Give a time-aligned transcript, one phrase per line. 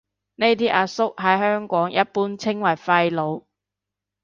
[0.33, 3.43] 呢啲阿叔喺香港一般稱為廢老